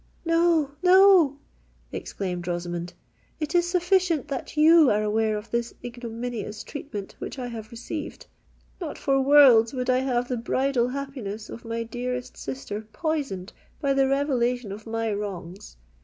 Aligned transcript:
"No—no!" 0.25 1.37
exclaimed 1.91 2.47
Rosamond: 2.47 2.93
"it 3.39 3.53
is 3.53 3.69
sufficient 3.69 4.29
that 4.29 4.57
you 4.57 4.89
are 4.89 5.03
aware 5.03 5.37
of 5.37 5.51
the 5.51 5.71
ignominious 5.83 6.63
treatment 6.63 7.13
which 7.19 7.37
I 7.37 7.45
have 7.45 7.69
received! 7.69 8.25
Not 8.79 8.97
for 8.97 9.21
worlds 9.21 9.73
would 9.75 9.91
I 9.91 9.99
have 9.99 10.27
the 10.27 10.37
bridal 10.37 10.87
happiness 10.87 11.51
of 11.51 11.65
my 11.65 11.83
dearest 11.83 12.35
sister 12.35 12.81
poisoned 12.91 13.53
by 13.79 13.93
the 13.93 14.07
revelation 14.07 14.71
of 14.71 14.87
my 14.87 15.13
wrongs! 15.13 15.77